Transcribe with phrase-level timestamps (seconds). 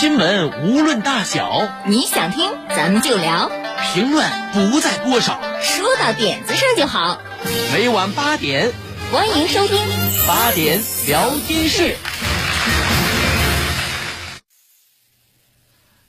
[0.00, 3.50] 新闻无论大小，你想听咱们就聊，
[3.92, 7.20] 评论不在多少，说到点子上就好。
[7.74, 8.70] 每晚八点，
[9.10, 9.76] 欢迎收听。
[10.24, 11.96] 八点聊天室。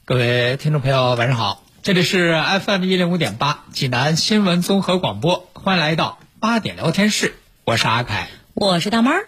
[0.05, 9.27] 各位听众朋友，晚上好，这里是 FM 一零五点八济南新闻综合广播，欢迎来到八点聊天室，我是阿凯，我是大妈儿。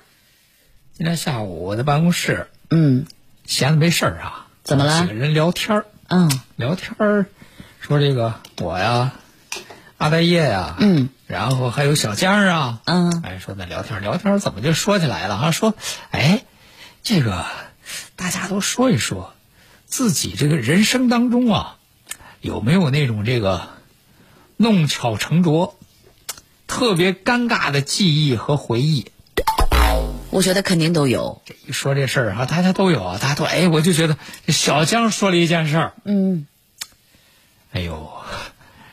[0.95, 3.07] 今天下午我在办公室嗯，
[3.47, 5.01] 闲的没事儿啊，怎么了？
[5.01, 5.85] 几个人聊天儿。
[6.07, 6.29] 嗯。
[6.55, 7.25] 聊天儿，
[7.79, 9.13] 说这个我呀，
[9.97, 13.21] 阿呆叶呀，嗯，然后还有小江啊，嗯。
[13.23, 15.51] 哎，说在聊天儿聊天儿怎么就说起来了哈？
[15.51, 15.73] 说，
[16.11, 16.43] 哎，
[17.01, 17.45] 这个
[18.15, 19.33] 大家都说一说
[19.85, 21.77] 自己这个人生当中啊，
[22.41, 23.67] 有没有那种这个
[24.57, 25.77] 弄巧成拙、
[26.67, 29.10] 特别尴尬的记忆和回忆？
[30.31, 31.41] 我觉得肯定都有。
[31.45, 36.47] 这一说这事儿啊，大家都有啊，大家都哎，我就觉得小江说了一件事儿，嗯，
[37.73, 38.11] 哎呦，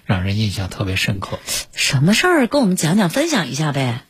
[0.04, 1.38] 让人印象特别深刻。
[1.72, 2.46] 什么事儿？
[2.48, 4.02] 跟我们讲讲，分享一下呗。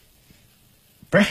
[1.11, 1.27] 不是，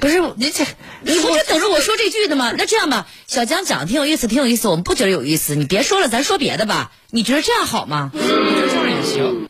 [0.00, 0.64] 不是你这，
[1.02, 2.52] 你不就等着我说这句的吗？
[2.56, 6.92] 那这样吧，小江讲的挺有意思，挺有意思，我们不觉得有意思，你别说了，咱说别的吧。
[7.10, 8.10] 你觉得这样好吗？
[8.12, 9.46] 我觉得这样也行。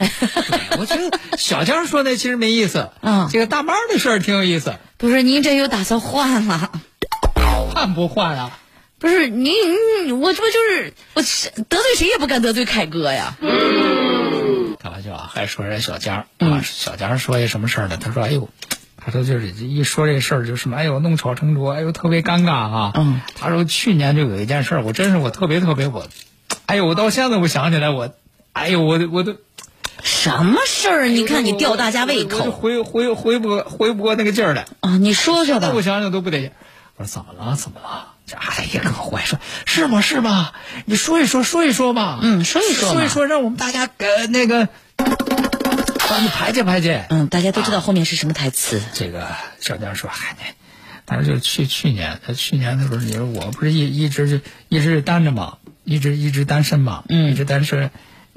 [0.79, 6.71] 我觉得 小江说的其实没意思，嗯这个大妈的事儿挺有意思，不是，您这又打算换了？
[7.73, 8.59] 换不换啊？
[8.99, 9.53] 不是您，
[10.07, 13.37] 你我这不就是我是得罪谁也不敢得罪凯哥呀。
[14.81, 17.99] 开玩笑啊，还说人小江嗯啊，小江说一什么事儿呢？
[18.01, 18.49] 他说：“哎呦，
[18.97, 26.09] 他说就是一说这事儿就什么，哎呦弄巧成拙，哎呦特别尴尬啊。”嗯，他说去年就有一件事儿，我真是我特别特别我，
[26.65, 28.15] 哎呦，我到现在我想起来我，
[28.55, 29.37] 哎呦，我我都
[30.03, 31.07] 什么事儿？
[31.09, 34.67] 你看你吊大家胃口回回回不回不过那个劲儿来。
[34.81, 34.97] 啊！
[34.99, 35.83] 你说说吧我。
[35.83, 36.51] 想想都不得劲。
[36.97, 37.57] 我说怎么了？
[37.57, 38.13] 怎么了？
[38.27, 40.01] 这阿大爷更坏，说是吗？
[40.01, 40.53] 是吗？
[40.85, 42.19] 你说一说，说一说吧。
[42.23, 47.07] 嗯说一说说一说，让我们大家呃那个帮你排解排解。
[47.11, 48.83] 嗯，大家都知道后面是什么台词。
[48.95, 49.29] 这个
[49.61, 50.45] 小江说：“嗨，那，
[51.05, 57.91] 但是就是去去年，他去年的时候，你说我不是一一直就一直单着嘛，一直一直单身嘛，嗯一直单身，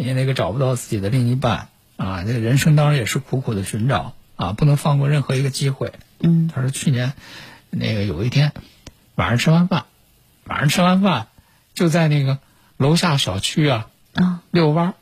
[0.06, 1.68] 也那个找不到自己的另一半
[1.98, 5.92] 啊，这个人生当然也是苦苦的寻找啊，不能放过任何一个机会。
[6.22, 7.14] 嗯他说去年
[7.70, 8.54] 那个有一天
[9.16, 9.86] 晚上吃完饭，
[10.46, 11.28] 晚上吃完饭
[11.74, 12.40] 就在那个
[12.78, 14.94] 楼下小区啊啊，遛弯儿，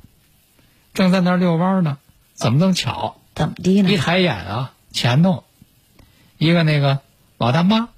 [0.96, 2.00] 正在那儿遛弯儿呢，
[2.34, 3.22] 怎么能巧？
[3.35, 3.97] 怎么的呢一？
[3.97, 5.44] 抬眼啊，前头
[6.40, 7.02] 一个那个
[7.38, 7.90] 老大妈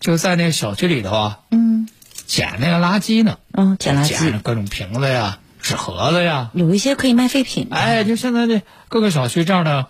[0.00, 1.86] 就在那个小区里头啊嗯
[2.26, 7.76] 捡那个垃圾呢，嗯，捡垃圾，捡着各种瓶子呀、纸盒子呀，有一些可以卖废品的。
[7.76, 9.86] 哎，就现在这各个小区这样的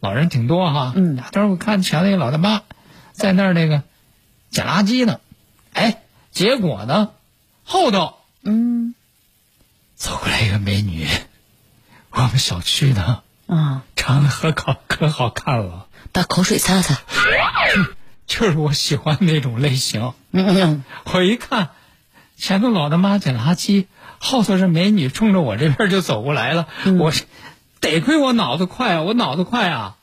[0.00, 0.92] 老人挺多哈。
[0.94, 2.62] 嗯但是我看前那个老大妈
[3.12, 3.82] 在那儿那个
[4.50, 5.20] 捡垃圾呢，
[5.72, 7.10] 哎，结果呢
[7.64, 8.94] 后头嗯
[9.96, 11.06] 走过来一个美女，
[12.10, 17.00] 我们小区的啊，长得可好可好看了，把口水擦擦。
[18.26, 20.12] 就是我喜欢那种类型。
[20.32, 21.70] 嗯嗯我一看，
[22.36, 23.86] 前头老大妈捡垃圾，
[24.18, 26.68] 后头这美女冲着我这边就走过来了。
[26.98, 27.24] 我是
[27.80, 29.96] 得亏我脑子快啊，我脑子快啊，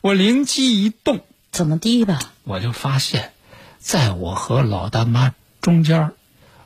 [0.00, 1.20] 我灵机一动，
[1.52, 2.18] 怎么的吧？
[2.44, 3.32] 我就发现，
[3.78, 6.12] 在我和老大妈中间，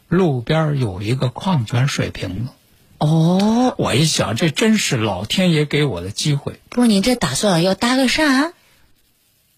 [0.09, 2.53] 路边有一个矿泉水瓶子。
[2.99, 6.61] 哦，我一想，这真是老天爷给我的机会。
[6.71, 8.53] 不是你这打算要搭个讪？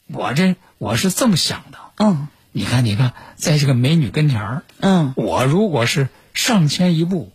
[0.09, 1.79] 我这我是这么想的。
[1.99, 7.31] 嗯你看，你看，在这个美女跟前儿，嗯我如果是上前一步，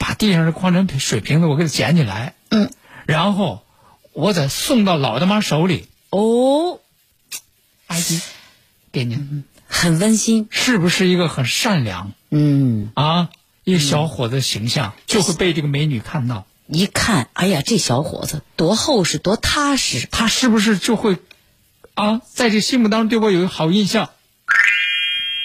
[0.00, 2.70] 把地上的矿泉水瓶子我给它捡起来，嗯，
[3.04, 3.62] 然后
[4.14, 6.80] 我再送到老大妈手里，哦，
[7.86, 8.20] 阿姨，
[8.90, 10.48] 给您，很温馨。
[10.50, 13.28] 是不是一个很善良嗯，啊？
[13.64, 20.08] 一个小伙子形象就会被这个美女看到，一看，哎呀，这小伙子多厚实，多踏实。
[20.10, 21.18] 他是不是就会
[21.92, 24.08] 啊，在这心目当中对我有一个好印象？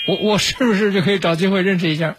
[0.07, 2.15] 我我是不是就可以找机会认识一下？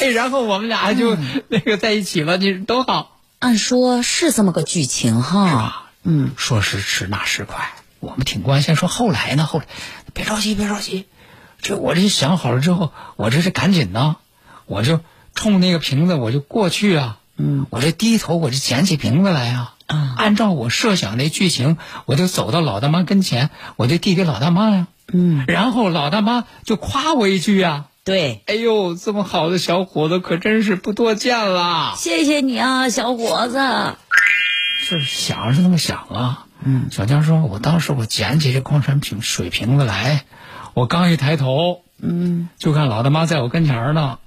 [0.00, 1.16] 哎，然后我们俩就
[1.48, 3.18] 那个在一起了，你多好。
[3.40, 5.86] 按说是这么个剧情哈。
[6.04, 9.44] 嗯，说时迟那时快，我们挺关心，说后来呢？
[9.44, 9.66] 后来
[10.14, 11.06] 别着急，别着急，
[11.60, 14.16] 这我这想好了之后，我这是赶紧呢，
[14.66, 15.00] 我就
[15.34, 31.92] 冲那个瓶子我就过去啊，嗯，我这低头我就捡起瓶子来呀、啊按照我设想那剧情，我就走到老大妈跟前，我就递给老大妈呀，嗯，然后老大妈就夸我一句呀、对，哎呦，这么好的小伙子可真是不多见啦！
[31.98, 33.58] 谢谢你啊，小伙子。
[34.78, 36.46] 是想是那么想啊。
[36.64, 40.24] 嗯，小江说：“我当时我捡起这矿泉瓶水瓶子来，
[40.72, 44.18] 我刚一抬头，嗯就看老大妈在我跟前儿呢，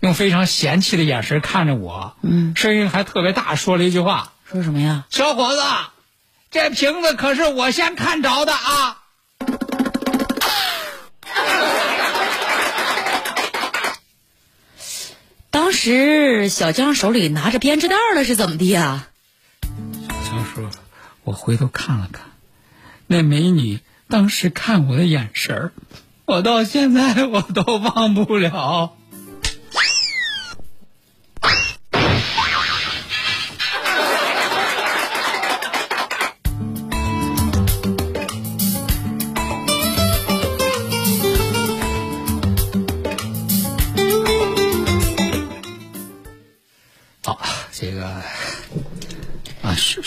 [0.00, 5.60] 用非常嫌弃的眼神看着我，嗯，声音还特别大，说了一句话说什么呀？：‘小伙子，
[6.50, 9.02] 这瓶子可是我先看着的啊！’
[15.56, 19.08] 当时小江手里拿着编织袋了，是怎么的呀？
[19.62, 20.70] 小江说
[21.24, 22.26] ：‘我回头看了看，
[23.06, 25.72] 那美女当时看我的眼神儿，
[26.26, 28.96] 我到现在我都忘不了。’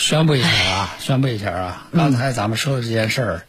[0.00, 3.42] 宣布一下啊，宣布一下啊，刚才咱们说的这件事儿，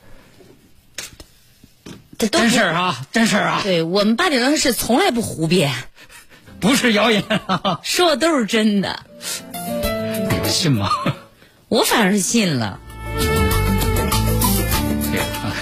[2.20, 5.74] 这都不真事儿啊，真事儿啊，对我们八点档是从来不胡编，
[6.60, 9.06] 不是谣言啊，说的都是真的。
[10.30, 10.90] 你们信吗？
[11.70, 12.82] 我反正是信了。
[13.18, 13.24] 这
[15.18, 15.56] 个啊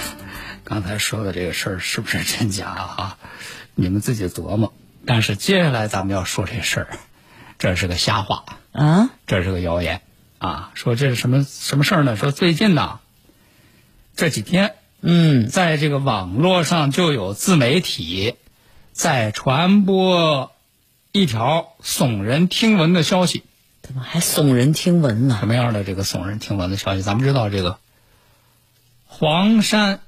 [0.64, 3.16] 刚才说的这个事儿是不是真假啊？
[3.76, 4.72] 你们自己琢磨。
[5.06, 6.88] 但是接下来咱们要说这事儿，
[7.58, 10.02] 这是个瞎话，啊，这是个谣言
[10.40, 10.70] 啊！
[10.72, 12.16] 说这是什么什么事儿呢？
[12.16, 12.98] 说最近呢，
[14.16, 18.36] 这几天嗯，在这个网络上就有自媒体
[18.92, 20.50] 在传播
[21.12, 23.44] 一条耸人听闻的消息。
[23.82, 25.46] 怎么还耸人听闻呢什？
[25.46, 27.02] 么样的这个耸人听闻的消息？
[27.02, 27.78] 咱们知道这个
[29.04, 30.00] 黄山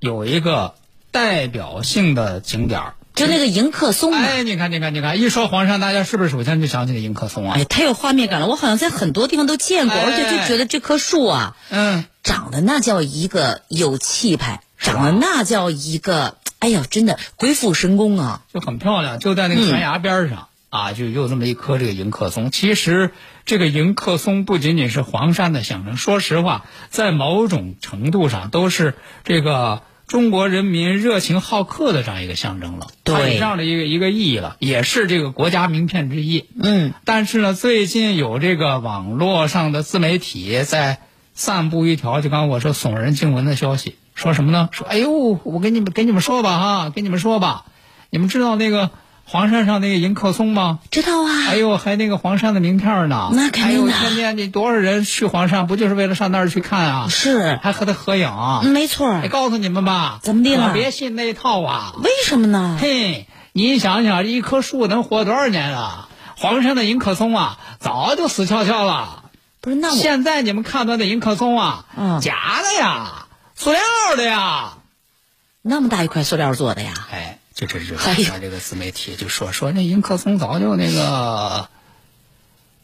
[0.00, 0.74] 有一个
[1.10, 4.18] 代表性的景点儿就那个迎客松嘛。
[4.18, 7.56] 哎，你看，你看，你看，一说黄山，大家是不是首先就想起了迎客松啊？
[7.56, 8.46] 哎，太有画面感了！
[8.46, 18.42] 我好像在很多地方都见过，哎而且就觉得这棵树啊，嗯，长得那叫一个有气派，长得那叫一个，哎呀，真的鬼斧神工啊！
[18.52, 22.50] 就很漂亮，就在那个悬崖边上、啊，就有这么一棵这个迎客松。
[22.50, 23.10] 其实
[23.44, 28.94] 这个迎客松不仅仅是黄山的象征，说实话，在某种程度上都是
[29.24, 36.44] 这个中国人民热情好客的这样一个象征了，对它有这样的一个一个意义了，也是这个国家名片之一。
[36.60, 40.98] 嗯，但是呢，最近有这个网络上的自媒体在
[41.34, 44.68] 散布一条，就刚刚我说耸人听闻的消息，说什么呢？
[44.72, 45.10] 说哎呦，
[45.44, 47.64] 我跟你们跟你们说吧哈，跟你们说吧，
[48.10, 48.90] 你们知道那个
[49.32, 50.80] 黄山上那个迎客松吗？
[50.90, 51.46] 知道啊。
[51.48, 53.30] 哎呦，还那个黄山的名片呢。
[53.32, 57.06] 那肯定的哎呦，天天你多少人去黄山，不就是为了上那儿去看啊？
[57.08, 58.30] 是，还和他合影。
[58.62, 59.28] 嗯没错儿哎，。
[59.28, 61.94] 告诉你们吧，怎么的了别信那一套啊。
[62.02, 62.76] 为什么呢？
[62.78, 66.10] 嘿，你想想，一棵树能活多少年啊？
[66.36, 69.24] 黄山的迎客松啊，早就死翘翘了。
[69.62, 73.80] 不是，那我现在你们看到的迎客松啊，嗯假的呀，塑料
[74.14, 74.74] 的呀。
[75.62, 76.92] 那么大一块塑料做的呀？
[77.10, 81.68] 哎，就这这哎呦这个自媒体就说说那迎客松早就那个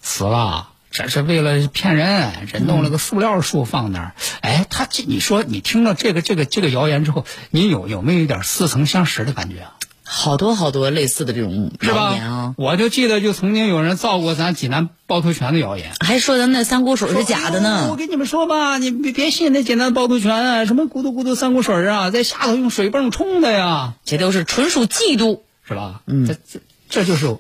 [0.01, 0.71] 死了。
[0.91, 4.15] 这是为了骗人，人弄了个塑料树放那儿。
[4.41, 9.77] 哎，他这你说你听了这个这个这个谣言之后，你有有没有一点似曾相识的感觉啊？
[10.11, 17.97] 好多好多类似的这种是谣言吧啊？，我就记得就曾经有人造过咱济南趵突泉的谣言，还说咱那三股水是假的呢我。
[17.97, 25.41] 跟你们说吧，你别别信那济南趵突泉啊，什么咕嘟咕嘟三股水啊，在下头用水泵冲的呀，这都是纯属嫉妒。
[25.63, 26.01] 是吧？
[26.07, 27.37] 嗯这这这就是，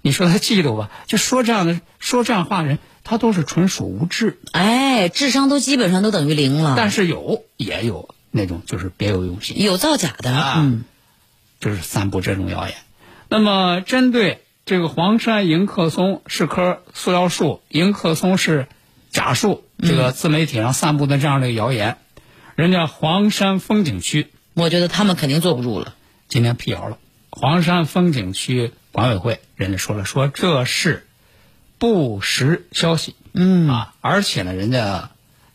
[0.00, 0.88] 你说他嫉妒吧？
[1.06, 4.38] 就说这样的说这样话的人，他都是纯属无知。
[4.52, 6.72] 哎，智商都基本上都等于零了。
[6.78, 10.84] 但是有也有那种就是别有用心，有造假的，啊嗯，
[11.64, 12.76] 就是散布这种谣言。
[13.30, 18.66] 那么针对这个黄山迎客松是棵塑料树，迎客松是
[19.08, 21.96] 假树，这个自媒体上散布的这样的谣言，
[22.54, 25.94] 人家黄山风景区我觉得他们肯定坐不住了。
[26.28, 26.98] 今天辟谣了，
[27.30, 31.06] 黄山风景区管委会人家说了，说这是
[31.78, 33.16] 不实消息。
[33.32, 35.10] 嗯啊，而且呢，人家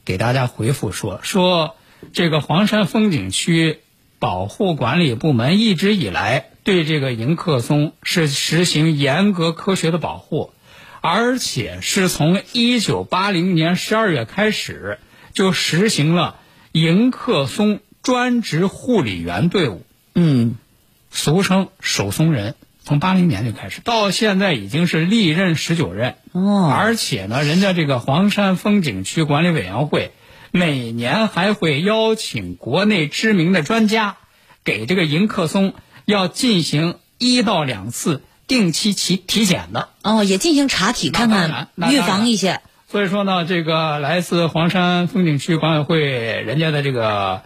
[0.05, 1.75] 给大家回复说说
[2.13, 3.79] 这个黄山风景区
[4.19, 10.51] 保护管理部门一直以来对这个迎客松是实行严格科学的保护，
[11.01, 14.99] 而且是从一九八零年十二月开始
[15.33, 16.35] 就实行了
[16.73, 19.83] 迎客松专职护理员队伍，
[20.15, 20.55] 嗯，
[21.09, 22.55] 俗称守松人。
[22.81, 26.15] 从八零年就开始，到现在已经是历任十九任。
[26.31, 30.11] 哦，而且呢，人家这个黄山风景区管理委员会
[30.51, 34.17] 每年还会邀请国内知名的专家，
[34.63, 35.73] 给这个迎客松
[36.05, 39.89] 要进行一到两次定期体体检的。
[40.03, 42.61] 哦，也进行查体，看看预防一些。
[42.87, 47.43] 所以说呢，这个来自黄山风景区管委会人家的这个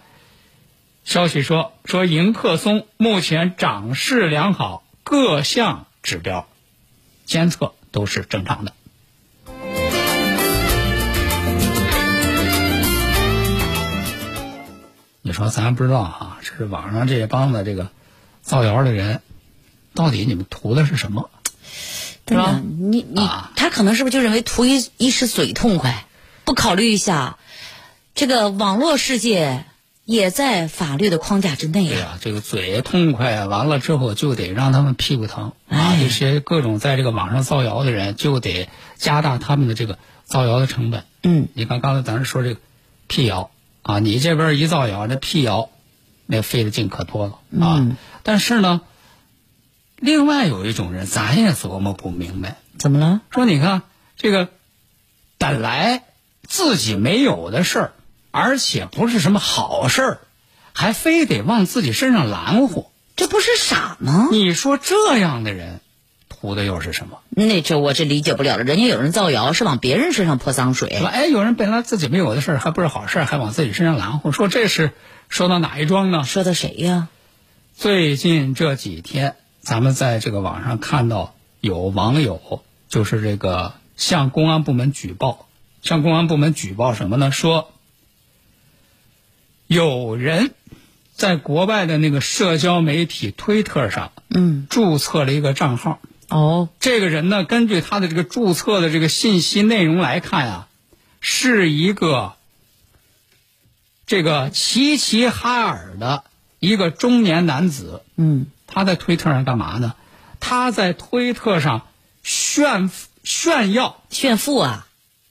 [1.03, 6.47] 消息说，说迎客松目前长势良好，各项指标
[7.25, 8.71] 监测都是正常的。
[15.33, 17.89] 你说咱不知道啊，这是网上这些帮子这个
[18.43, 19.19] 造谣的人，
[19.95, 21.31] 到底你们图的是什么？
[22.23, 22.61] 对吧？
[22.61, 26.05] 你你、啊他可能是不是就认为图一一时嘴痛快，
[26.45, 27.39] 不考虑一下
[28.13, 29.65] 这个网络世界
[30.05, 35.97] 也在法律的框架之内呀、对呀、这个嘴痛快，完了之后就得让他们屁股疼啊！
[35.97, 41.05] 哎这些各种在这个网上造谣的人，就得加大他们的这个造谣的成本。
[41.23, 42.59] 嗯，你看刚才咱说这个
[43.07, 43.49] 辟谣
[43.83, 45.69] 啊，你这边一造谣，那辟谣
[46.25, 47.77] 那费的劲可多了啊。
[47.77, 48.81] 嗯但是呢，
[49.97, 53.21] 另外有一种人，咱也琢磨不明白，怎么了？
[53.29, 53.81] 说你看
[54.15, 54.47] 这个
[55.37, 56.03] 本来
[56.47, 57.93] 自己没有的事儿，
[58.31, 60.19] 而且不是什么好事儿，
[60.71, 62.89] 还非得往自己身上拦乎。
[63.17, 64.29] 这不是傻吗？
[64.31, 65.81] 你说这样的人，
[66.43, 67.19] 图的又是什么？
[67.29, 68.65] 那这我这理解不了了。
[68.65, 70.89] 人家有人造谣是往别人身上泼脏水？
[70.89, 74.91] 哎，有人本来自己没有的事儿，还不是好事儿，还往自己身上拦乎，说这是
[75.29, 76.25] 说到哪一桩呢？
[76.25, 77.07] 说的谁呀？
[77.77, 85.47] 最近这几天，咱们在这个网上看到有网友就是这个向公安部门举报，
[85.81, 87.31] 向公安部门举报什么呢？
[87.31, 87.71] 说
[89.67, 90.51] 有人
[91.15, 95.99] 在国外的那个社交媒体推特上嗯，注册了一个账号。
[96.33, 100.67] 哦，这个人呢，根据他的这个注册的这个信息内容来看啊，
[101.19, 102.33] 是一个
[104.07, 106.23] 这个齐齐哈尔的
[106.57, 108.01] 一个中年男子。
[108.15, 109.93] 嗯，他在推特上干嘛呢？
[110.39, 111.87] 他在推特上
[112.23, 112.89] 炫
[113.23, 114.87] 炫耀炫富啊，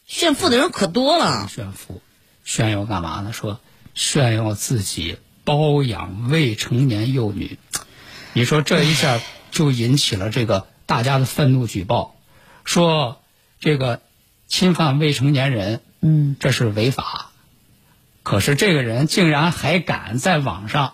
[0.06, 1.49] 炫富的人可多了。
[1.49, 2.00] 炫富，
[2.44, 3.32] 炫耀干嘛呢？
[3.32, 3.59] 说
[3.94, 7.59] 炫耀自己包养未成年幼女。
[8.35, 12.16] 你说这一下就引起了这个大家的愤怒举报，
[12.64, 13.22] 说
[13.61, 14.02] 这个
[14.46, 17.30] 侵犯未成年人，嗯，这是违法。
[18.22, 20.92] 可是这个人竟然还敢在网上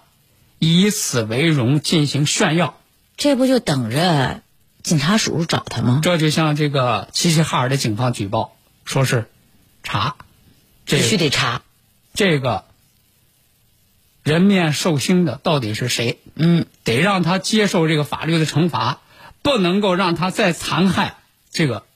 [0.60, 2.78] 以此为荣进行炫耀，
[3.16, 4.42] 这不就等着
[4.84, 5.98] 警察叔叔找他吗？
[6.00, 8.52] 这就像这个齐齐哈尔的警方举报，
[8.84, 9.28] 说是
[9.82, 10.14] 查
[10.86, 11.62] 这必须得查。
[12.14, 12.66] 这个
[14.22, 16.20] 人面兽心的到底是谁？
[16.36, 19.00] 嗯，得让他接受这个法律的惩罚，
[19.42, 21.16] 不能够让他再残害
[21.50, 21.86] 这个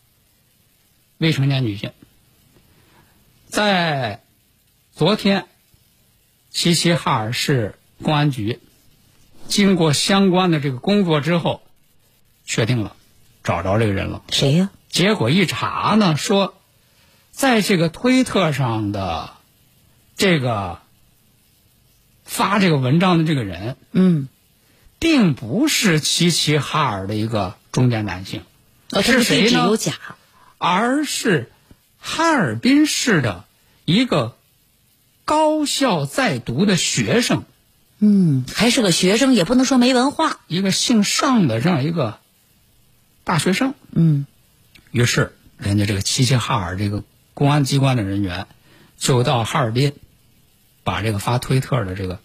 [1.18, 1.92] 未成年女性。
[3.49, 4.22] 在
[4.92, 5.46] 昨天，
[6.50, 8.61] 齐齐哈尔市公安局
[9.49, 11.62] 经过相关的这个工作之后，
[12.44, 12.96] 确定了
[13.42, 14.22] 找着这个人了。
[14.30, 14.70] 谁呀？
[14.88, 16.54] 结果一查呢，说
[17.30, 19.30] 在这个推特上的
[20.16, 20.80] 这个
[22.25, 24.28] 发这个文章的这个人，嗯，
[25.02, 28.42] 并不是齐齐哈尔的一个中年男性，
[29.02, 29.94] 是谁呢有假。
[30.59, 31.50] 而是
[31.99, 33.44] 哈尔滨市的
[33.85, 34.37] 一个
[35.25, 37.42] 高校在读的学生，
[37.99, 40.38] 嗯，还是个学生，也不能说没文化。
[40.47, 42.21] 一个姓尚的这样一个
[43.25, 43.75] 大学生。
[43.90, 44.25] 嗯，
[44.92, 47.02] 于是，人家这个齐齐哈尔这个
[47.35, 48.47] 公安机关的人员
[48.99, 49.94] 就到哈尔滨，
[50.85, 52.21] 把这个发推特的这个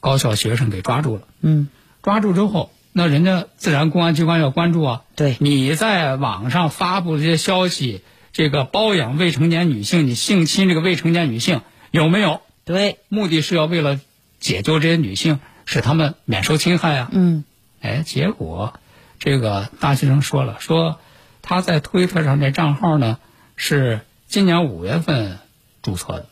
[0.00, 1.22] 高校学生给抓住了。
[1.40, 1.68] 嗯，
[2.02, 5.02] 抓住之后，那人家自然公安机关要关注啊。
[5.16, 8.02] 对你在网上发布这些消息，
[8.32, 12.40] 这个包养未成年女性，你性侵这个未成年女性有没有？
[12.64, 14.00] 对，目的是要为了
[14.40, 17.08] 解救这些女性，使她们免受侵害啊。
[17.12, 17.44] 嗯，
[17.80, 18.74] 哎，结果
[19.18, 20.98] 这个大学生说了，说
[21.42, 23.18] 他在推特上这账号呢
[23.56, 25.38] 是今年五月份
[25.82, 26.26] 注册的，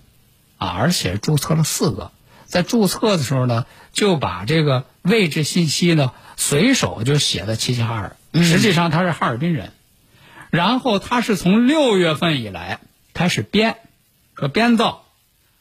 [0.58, 2.12] 啊，而且注册了四个。
[2.46, 9.72] 在注册的时候呢，就把这个位置信息呢随手就写在齐齐哈尔，实际上他是哈尔滨人。
[10.50, 12.78] 然后他是从六月份以来
[13.12, 13.76] 开始编，
[14.36, 15.02] 说编造，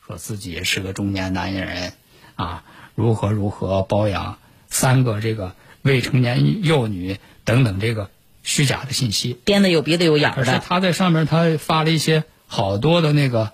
[0.05, 1.93] 说自己是个中年男人，
[2.35, 2.63] 啊，
[2.93, 4.37] 如何如何包养
[4.69, 8.09] 三个这个未成年幼女等等这个
[8.43, 9.33] 虚假的信息。
[9.43, 13.51] 编的有鼻子有眼可是儿的，他在上面他发了一些好多的那个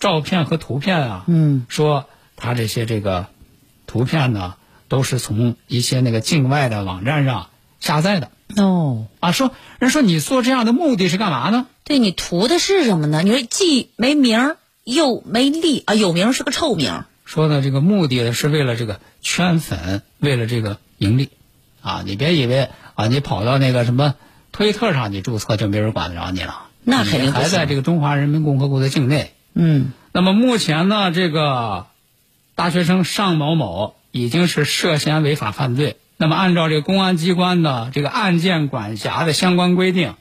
[0.00, 3.26] 照片和图片啊，嗯，说他这些这个
[3.86, 4.54] 图片呢
[4.88, 7.48] 都是从一些那个境外的网站上
[7.80, 9.32] 下载的哦，啊。
[9.32, 11.66] 说人说你做这样的目的是干嘛呢？
[11.84, 13.22] 对你图的是什么呢？
[13.22, 17.06] 你说既没名儿又没利啊，有名儿是个臭名儿。
[17.24, 21.28] 说呢，这个目的呢是为了这个圈粉，为了这个盈利，
[21.82, 24.14] 啊，你别以为啊，你跑到那个什么
[24.52, 29.34] 推特上你注册就没人管得着你了，那肯定还在这个中华人民共和国的境内。
[29.52, 31.86] 嗯，那么目前呢，这个
[32.58, 35.96] 大学生尚某某已经是涉嫌违法犯罪。
[36.16, 40.16] 那么按照这个公安机关的这个案件管辖的相关规定，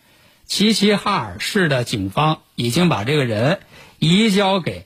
[0.46, 3.58] 齐齐哈尔市的警方已经把这个人
[3.98, 4.86] 移交给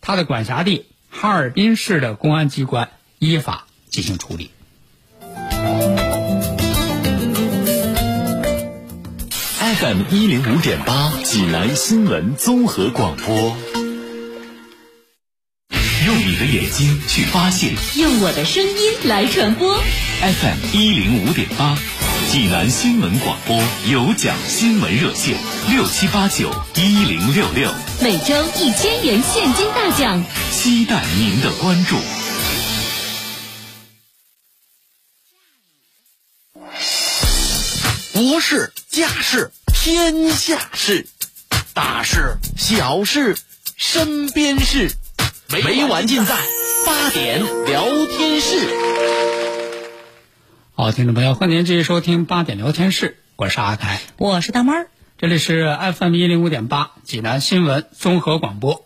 [0.00, 2.88] 他的管辖地哈尔滨市的公安机关
[3.20, 4.50] 依法进行处理。
[9.60, 13.85] FM 一零五点八，济南新闻综合广播。
[16.56, 19.78] 眼睛去发现用我的声音来传播。
[20.22, 21.76] FM 一零五点八，
[22.30, 25.36] 济南新闻广播有奖新闻热线
[25.68, 27.70] 六七八九一零六六，
[28.00, 31.96] 每周一千元现金大奖，期待您的关注。
[38.14, 41.06] 国事、家事、天下事，
[41.74, 43.36] 大事、小事、
[43.76, 44.90] 身边事，
[45.48, 46.34] 每晚尽在
[46.84, 48.68] 八点聊天室。
[50.74, 54.88] 好，听众朋友，欢迎您继续收听八点聊天室，我是阿凯，我是大妹儿。
[55.18, 58.84] 这里是 FM 一零五点八济南新闻综合广播。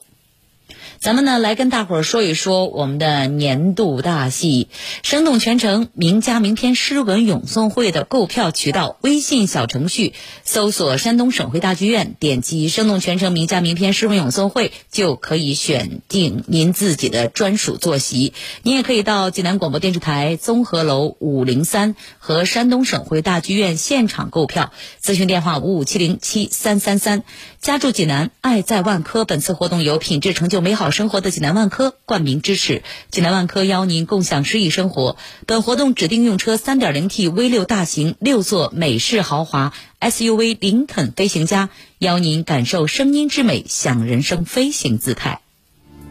[1.01, 4.69] 咱们呢来跟大伙儿说一说我们的年度大戏
[5.03, 10.13] 《生动全城名家名篇诗文咏诵会》的购票渠道，微信小程序
[10.45, 18.35] 搜索山东省会大剧院，点击“生动全城名家名篇诗文咏诵会”，就可以选定您自己的专属坐席。
[18.63, 24.71] 您也可以到济南广播电视台综合楼五零三和山东省会大剧院现场购票，
[25.03, 27.23] 咨询电话五五七零七三三三。
[27.59, 29.25] 家住济南，爱在万科。
[29.25, 32.83] 本次活动由品质成就美好生活的济南万科冠名支持。
[33.11, 35.17] 济南万科邀您共享诗意生活。
[35.47, 45.41] 本活动指定用车 3.0T V 六大型六座美式豪华 SUV 林肯飞行家，邀您感受声音之美，享人生飞行姿态。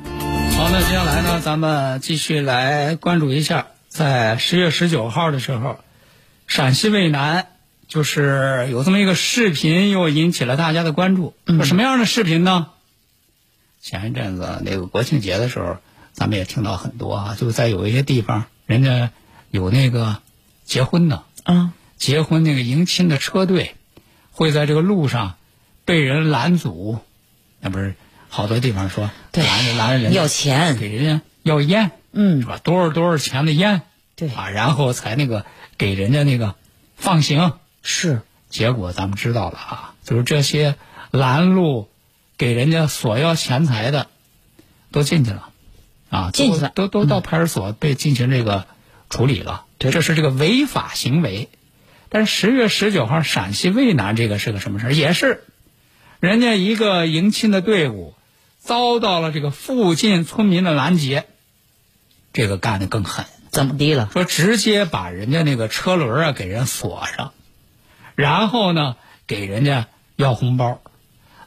[0.05, 5.79] 好，那接下来呢，咱们继续来关注一下，在十月十九号的时候，
[6.47, 7.47] 陕西渭南
[7.87, 11.33] 就是有这么一个视频，又引起了大家的关注。
[11.47, 12.67] 说什么样的视频呢？
[13.81, 15.77] 前一阵子那个国庆节的时候，
[16.13, 19.11] 咱们也听到很多啊，就在有一些地方，人家
[19.51, 20.17] 有那个
[20.65, 23.75] 结婚的，啊，结婚那个迎亲的车队，
[24.31, 25.35] 会在这个路上
[25.85, 26.99] 被人拦阻，
[27.59, 27.95] 那不是
[28.27, 30.77] 好多地方说对拦着拦着人家要钱。
[30.77, 32.41] 给人家要烟，嗯。
[32.41, 32.59] 是吧？
[32.63, 33.81] 多少多少钱的烟，
[34.15, 34.29] 对。
[34.29, 35.45] 啊，然后才那个
[35.77, 36.55] 给人家那个
[36.95, 37.53] 放行。
[37.81, 38.21] 是。
[38.49, 40.75] 结果咱们知道了啊，就是这些
[41.11, 41.88] 拦路
[42.39, 44.07] 给人家索要钱财的，
[44.91, 45.49] 都进去了，
[46.09, 48.65] 啊，进去了都都都到派出所被进行这个
[49.09, 49.65] 处理了。
[49.77, 51.49] 对，这是这个违法行为。
[52.07, 54.93] 但是十月十九号，陕西渭南这个是个什么事儿？
[54.93, 55.43] 也是
[56.21, 58.15] 人家一个迎亲的队伍
[58.57, 61.25] 遭到了这个附近村民的拦截，
[62.31, 63.25] 这个干的更狠。
[63.51, 64.09] 怎么的了？
[64.13, 67.33] 说直接把人家那个车轮啊给人锁上，
[68.15, 68.95] 然后呢
[69.27, 70.81] 给人家要红包，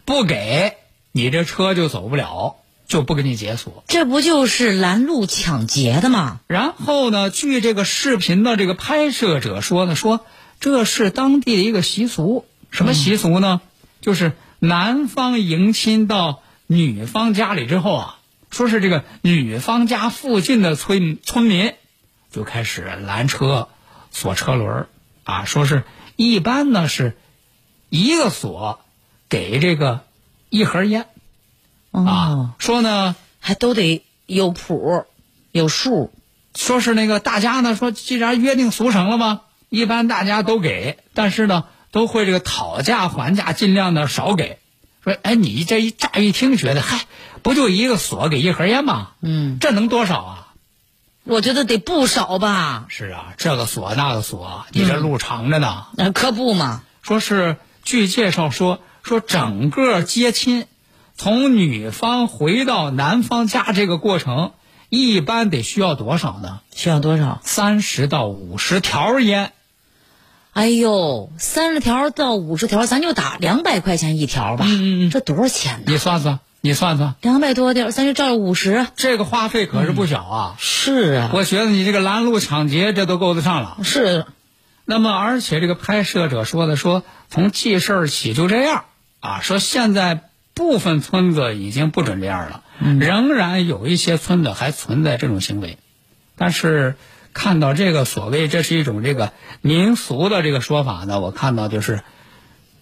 [0.04, 0.76] 不给
[1.12, 2.56] 你这车就走不了，
[2.88, 3.84] 就不给你解锁。
[3.86, 6.40] 这不就是拦路抢劫的吗？
[6.46, 10.24] 然后呢，据这个视频的这个拍摄者说呢，说
[10.58, 13.60] 这是当地的一个习俗，什么习俗呢？
[14.00, 18.18] 就是男方迎亲到女方家里之后啊，
[18.50, 21.74] 说是这个女方家附近的村村民
[22.30, 23.68] 就开始拦车、
[24.10, 24.88] 锁车轮儿
[25.24, 25.84] 啊，说是
[26.16, 27.16] 一般呢是
[27.90, 28.80] 一个锁
[29.28, 30.00] 给这个
[30.52, 31.06] 一盒烟
[31.90, 35.06] 哦啊，，说呢还都得有谱，
[35.50, 36.12] 有数。
[36.54, 44.58] 说是那个大家呢说，既然约定俗成了嘛，一般大家都给，但是呢都会这个讨价还价，尽量的少给。
[45.02, 47.06] 说，哎，你这一乍一听觉得，嗨，
[47.40, 49.12] 不就一个锁给一盒烟吗？
[49.22, 50.48] 嗯，这能多少啊？
[51.24, 52.84] 我觉得得不少吧？
[52.90, 55.86] 是啊，这个锁那个锁，你这路长着呢。
[55.94, 56.82] 那可不嘛。
[57.00, 60.66] 说是据介绍说，说整个接亲
[61.16, 64.52] 从女方回到男方家这个过程，
[64.88, 66.60] 一般得需要多少呢？
[66.74, 67.40] 需要多少？
[67.42, 69.52] 三十到五十条烟。
[70.52, 74.66] 哎呦，三十条到五十条，咱就打两百块钱一条吧。
[74.66, 75.84] 嗯嗯嗯这多少钱呢？
[75.86, 78.86] 你算算，你算算，两百多条，咱就照五十。
[78.94, 80.56] 这个花费可是不小啊！
[80.58, 83.78] 是啊，我觉得你这个拦路抢劫这都够得上了。
[83.82, 84.26] 是
[84.84, 88.84] 那么，而且这个拍摄者说的说，从记事儿起就这样
[89.22, 92.64] 啊，说现在部分村子已经不准这样了，
[92.98, 95.78] 仍然有一些村子还存在这种行为，
[96.36, 96.96] 但是
[97.32, 102.02] 看到这个所谓这是一种这个民俗的这个说法呢，我看到就是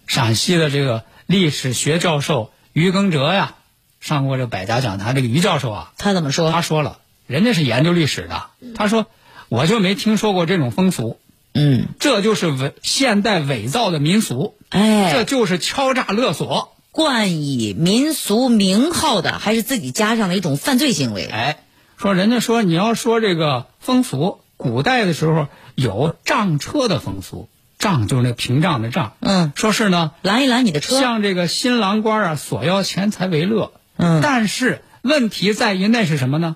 [0.07, 3.53] 陕西的这个历史学教授于耕哲呀，
[3.99, 6.51] 上过这个百家讲坛这个于教授啊，他怎么说？
[6.51, 9.05] 他说了，人家是研究历史的，他说
[9.47, 11.20] 我就没听说过这种风俗。
[11.53, 16.73] 嗯，这就是伪现代伪造的民俗，哎这哎，就是敲诈勒索。
[16.91, 21.25] 冠以民俗名号的，还是自己加上的一种犯罪行为。
[21.25, 21.63] 哎，
[21.97, 27.47] 说人家说你要说这个风俗，古代的时候有仗车的风俗，
[27.79, 29.13] 仗就是那个屏障的仗。
[29.21, 30.99] 嗯，说是呢，拦一拦你的车。
[30.99, 33.71] 向这个新郎官啊，索要钱财为乐。
[33.97, 36.55] 嗯但是问题在于那是什么呢？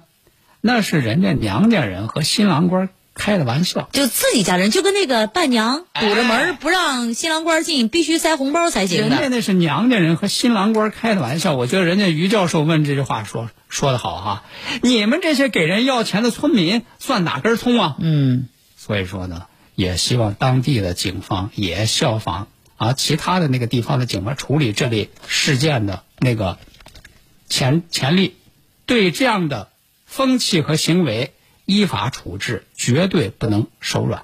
[0.59, 3.89] 那是人家娘家人和新郎官开的玩笑。
[3.91, 8.99] 就自己家人，就跟那个伴娘堵着门儿不让新郎官进，必须塞红包才行。
[8.99, 14.43] 人家那是娘家人和新郎官开的玩笑，我觉得人家于教授问这句话说说的好哈，
[14.83, 17.95] 你们这些给人要钱的村民算哪根葱啊？
[17.99, 18.47] 嗯，
[18.77, 22.47] 所以说呢，也希望当地的警方也效仿
[22.77, 26.57] 啊，其他的那个地方的警方处理这类事件的那个
[27.47, 28.35] 潜潜力，
[28.85, 29.69] 对这样的
[30.05, 31.33] 风气和行为
[31.65, 34.23] 依法处置，绝对不能手软。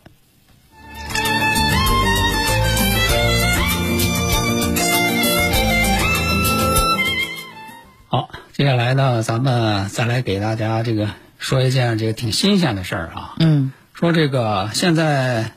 [8.07, 13.35] 好，接下来呢，咱们再来给大家这个说一件这个挺新鲜的事儿啊。
[13.39, 15.53] 嗯，说这个现在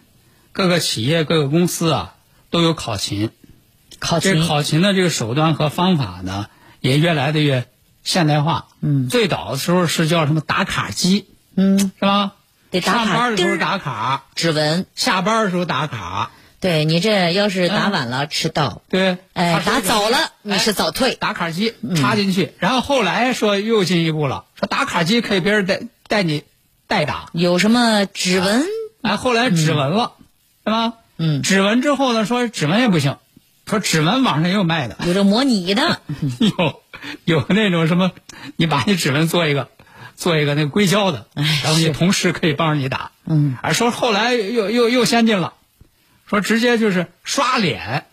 [0.52, 2.14] 各个企业、各个公司啊
[2.50, 3.30] 都有考勤，
[3.98, 6.46] 考勤这考勤的这个手段和方法呢
[6.80, 7.66] 也越来的越
[8.04, 8.68] 现代化。
[8.80, 12.32] 嗯最早的时候是叫什么打卡机，嗯，是吧？
[12.70, 14.86] 得打卡上班的时候打卡，指纹。
[14.94, 19.18] 下班的时候打卡，对你这要是打晚了迟到，对。
[19.32, 21.14] 哎，打早了你是早退。
[21.14, 26.42] 打卡机插进去，然后后来说又进一步了，说打卡机可以别人带带你
[26.88, 28.64] 代打，有什么指纹？
[29.02, 30.14] 哎，后来指纹了，
[30.64, 30.94] 是吧？
[31.16, 33.18] 嗯指纹之后呢，说指纹也不行，
[33.66, 36.00] 说指纹网上也有卖的，有这模拟的。
[36.40, 36.82] 有
[37.24, 38.10] 有那种什么，
[38.56, 39.68] 你把你指纹做一个，
[40.16, 43.10] 做一个那个硅胶的，哎然后你同事可以帮着你打。
[43.24, 45.54] 嗯，而说后来又又又先进了，
[46.26, 48.06] 说直接就是刷脸，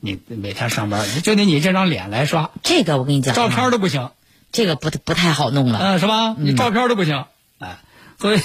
[0.00, 4.10] 你每天上班就得你这张脸来刷，这个我跟你讲啊，照片都不行，
[4.52, 5.78] 这个不不太好弄了。
[5.80, 6.34] 嗯、是吧？
[6.38, 7.24] 你照片都不行，
[7.58, 7.78] 哎，
[8.20, 8.40] 所以，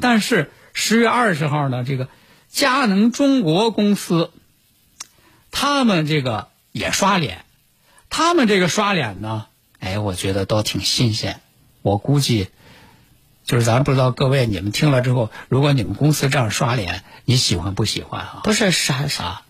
[0.00, 2.08] 但是十月二十号呢，这个
[2.50, 4.30] 佳能中国公司，
[5.50, 7.44] 他们这个也刷脸，
[8.08, 9.46] 他们这个刷脸呢，
[9.80, 11.40] 哎，我觉得都挺新鲜。
[11.82, 12.48] 我估计，
[13.44, 18.40] 就是咱不知道各位你们听了之后，如果你们公司这样刷脸，你喜欢不喜欢啊？
[18.44, 19.42] 不是啥啥，啊，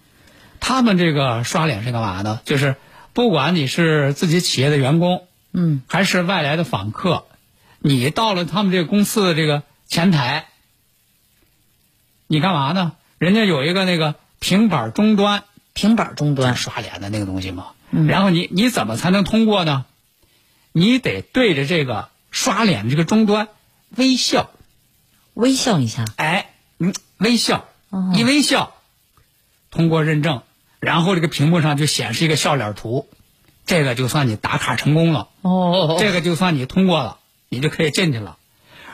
[0.61, 2.41] 他们这个刷脸是干嘛呢？
[2.45, 2.77] 就是
[3.13, 7.27] 不管你是自己企业的员工，嗯，还是外来的访客，
[7.79, 10.47] 你到了他们这个公司的这个前台，
[12.27, 12.93] 你干嘛呢？
[13.19, 16.57] 人家有一个那个平板终端平板终端。
[16.57, 19.85] 刷脸的那个东西嘛，然后你你怎么才能通过呢？
[20.73, 23.49] 你得对着这个刷脸这个终端
[23.91, 24.51] 微笑，
[25.35, 28.13] 微笑一下，哎，嗯，微笑，哦。
[28.17, 28.75] 一微笑，
[29.71, 30.43] 通过认证，
[30.81, 33.09] 然后这个屏幕上就显示一个笑脸图，
[33.67, 35.97] 这个就算你打卡成功了，哦。
[36.01, 37.19] 这个就算你通过了，
[37.51, 38.39] 你就可以进去了。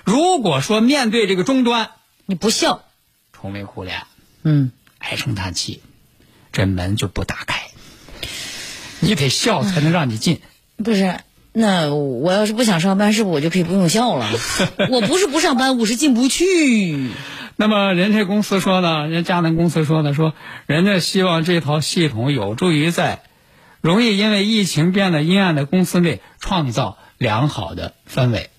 [0.05, 1.92] 如果说面对这个终端
[2.27, 2.83] 你不笑，
[3.33, 4.07] 愁眉苦脸、
[4.42, 5.81] 嗯，唉声叹气，
[6.51, 7.70] 这门就不打开，
[8.98, 10.40] 你得笑才能让你进。
[10.77, 11.20] 不是。
[11.59, 14.31] 那我要是不想上班，是不是我就可以不用笑了？
[14.90, 17.11] 我不是不上班，我是进不去。
[17.57, 20.35] 那么人家公司说呢，人家佳能公司说呢，说
[20.66, 23.23] 人家希望这套系统有助于在
[23.81, 28.51] 容易因为疫情变得阴暗的公司内创造良好的氛围。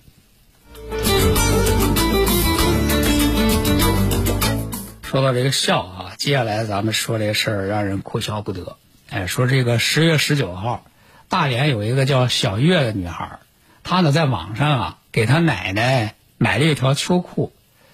[5.04, 8.76] 说到这个笑啊，接下来咱们说这个事儿让人哭笑不得。
[9.10, 10.84] 哎，说这个十月十九号，
[11.30, 13.40] 大连有一个叫小月的女孩，
[13.84, 17.54] 她呢在网上啊给她奶奶买了一条秋裤，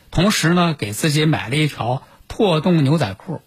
[0.09, 3.41] 同时呢给自己买了一条破洞牛仔裤，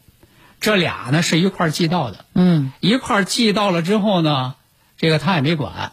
[0.61, 2.27] 这俩呢是一块寄到的。
[2.35, 4.55] 嗯，一块寄到了之后呢，
[4.98, 5.92] 这个她也没管。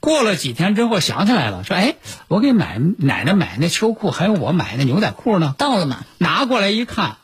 [0.00, 1.96] 过了几天之后想起来了，说：“哎，
[2.28, 5.54] 我给买奶奶买那秋裤，还有我买那牛仔裤呢。
[5.58, 7.16] 到了吗？”拿过来一看，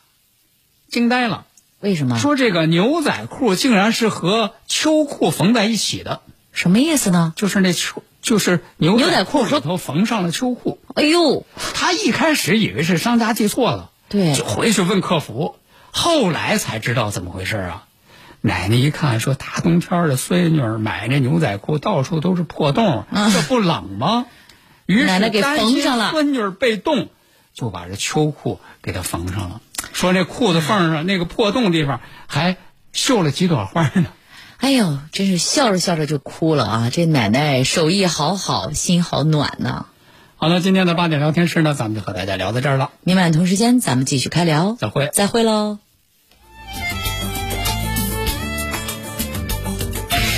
[0.89, 1.47] 惊呆了，
[1.81, 2.19] 为什么？
[2.19, 6.21] 说这个牛仔裤竟然是和秋裤缝在一起的，
[6.53, 7.33] 什么意思呢？
[7.37, 10.79] 就是那秋就是牛牛仔裤里头缝上了秋裤。
[10.95, 15.57] 哎呦，他一开始以为是商家记错了，对就回去问客服，
[15.91, 17.85] 后来才知道怎么回事啊。
[18.41, 24.27] 奶奶一看说，大冬天的，孙女儿买那牛仔裤到处都是破洞，这不冷吗？
[24.87, 27.09] 于是奶奶给缝上了孙女儿被冻，
[27.57, 29.63] 就把这秋裤给它缝上了。
[29.93, 32.57] 说那裤子缝上那个破洞地方还
[32.93, 34.07] 绣了几朵花呢。
[34.59, 36.91] 哎呦，真是笑着笑着就哭了啊！
[36.91, 39.87] 这奶奶手艺好好，心好暖呐。
[40.37, 42.91] 好了，今天的八点聊天室呢，咱们就和大家聊到这儿了。
[43.03, 45.11] 明晚同时间咱们继续开聊，再会。
[45.13, 45.79] 再会喽。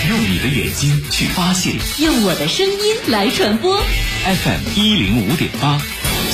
[0.09, 3.79] 用你的眼睛去发现用我的声音来传播。
[4.25, 5.81] FM 一零五点八，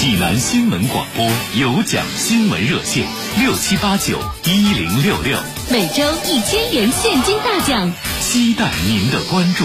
[0.05, 1.27] 济南新闻广播
[1.59, 3.09] 有奖新闻热线
[3.41, 5.39] 六七八九一零六六，
[5.71, 7.91] 每周一千元现金大奖。
[8.21, 9.65] 期待您的关注。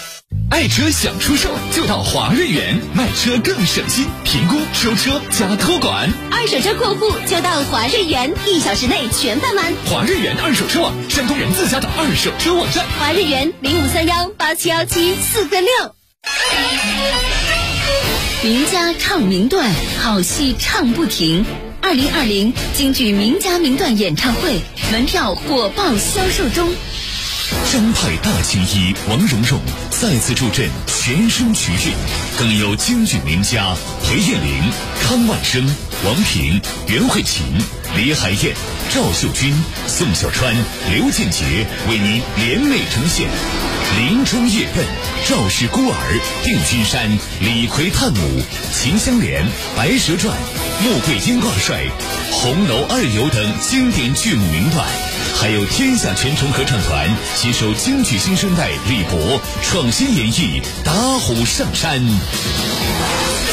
[0.51, 6.11] 爱车想出售就到华瑞源，卖车更省心，评估、收车加托管。
[6.29, 9.73] 二手车过户就到华瑞源，一小时内全办完。
[9.85, 12.85] 华瑞源二手车网，山东人自家的二手车网站。
[12.99, 15.69] 华瑞源零五三幺八七幺七四个六。
[18.43, 21.45] 名家唱名段，好戏唱不停。
[21.81, 24.59] 二零二零京剧名家名段演唱会
[24.91, 26.69] 门票火爆销售中。
[27.71, 29.59] 张派大青衣王蓉蓉
[29.89, 31.93] 再次助阵全声曲韵，
[32.37, 35.65] 更有京剧名家裴艳玲、康万生、
[36.05, 37.43] 王平、袁慧琴、
[37.95, 38.53] 李海燕、
[38.93, 39.53] 赵秀君、
[39.87, 40.55] 宋小川、
[40.91, 41.43] 刘建杰
[41.89, 43.29] 为您联袂呈现。
[43.97, 44.85] 林中夜奔、
[45.27, 47.09] 赵氏孤儿、定军山、
[47.41, 48.41] 李逵探母、
[48.73, 50.37] 秦香莲、白蛇传、
[50.81, 51.83] 穆桂英挂帅、
[52.31, 54.87] 红楼二游等经典剧目名段，
[55.35, 61.99] 还有天下全城合唱团携手京剧新生代李博创新演绎《打虎上山》。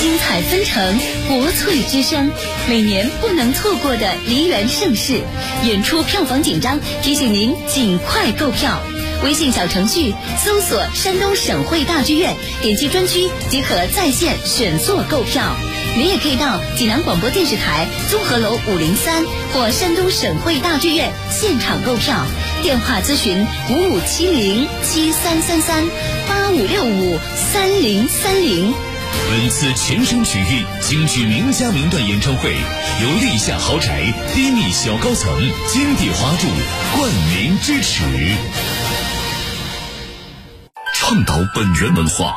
[0.00, 2.30] 精彩纷呈，国粹之声，
[2.68, 5.22] 每年不能错过的梨园盛世。
[5.64, 8.80] 演出票房紧张，提醒您尽快购票。
[9.24, 10.14] 微信小程序
[10.44, 15.56] 搜索“山东省会大剧院”，点击专区即可在线选座购票。
[15.98, 22.24] 您也可以到济南广播电视台综合楼五零三或山东省会大剧院现场购票。
[22.62, 25.84] 电话咨询五五七零七三三三
[26.28, 28.72] 八五六五三零三零。
[29.28, 32.54] 本次全声曲韵京剧名家名段演唱会，
[33.02, 36.46] 由立夏豪宅低密小高层金地华筑
[36.96, 38.04] 冠名支持。
[40.94, 42.36] 倡导本源文化，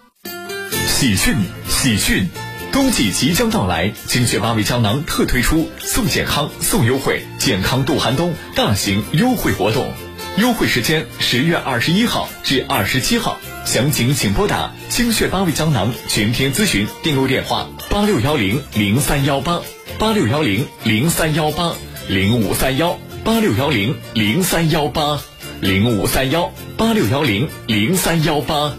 [0.87, 1.35] 喜讯
[1.67, 2.27] 喜讯！
[2.71, 9.93] 冬季即将到来，精血八味胶囊特推出送健康送优惠，健康度寒冬大型优惠活动，
[10.37, 19.59] 优惠时间十月二十一号至二十七号，详情请拨打精血八味胶囊全天咨询订购电话八六幺零零三幺八
[19.99, 21.73] 八六幺零零三幺八
[22.07, 25.19] 零五三幺八六幺零零三幺八
[25.59, 28.73] 零五三幺八六幺零零三幺八。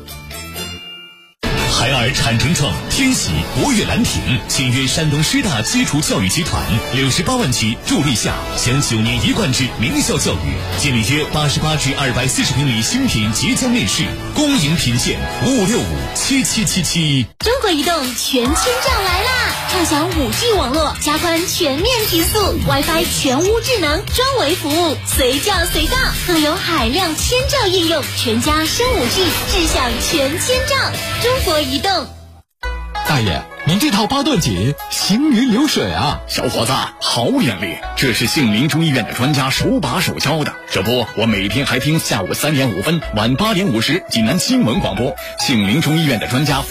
[1.82, 6.62] 海尔产城创天喜博悦兰亭签约山东师大基础教育集团，
[6.94, 14.04] 六十八万起助力下，享九年一贯制名校教育，建立约八十八至二百四十平米新品即将面世，
[14.36, 17.26] 恭迎品鉴五五六五七七七七。
[17.40, 19.52] 中国移动全千兆来啦！
[19.72, 22.38] 畅享五 G 网络，加宽全面提速
[22.68, 25.96] ，WiFi 全屋智能专为服务，随叫随到，
[26.28, 30.76] 更有海量千兆应用，全家升五 G，智享全千兆。
[31.20, 32.06] 中国移动。
[33.08, 36.20] 大爷，您这套八段锦行云流水啊！
[36.28, 40.54] 小伙子，好眼力，这是杏林中医院的专家手把手教的。
[40.70, 46.70] 这不，我每天还听下午三点五分、晚八点五十济南新闻广播，杏林中医院的专家分。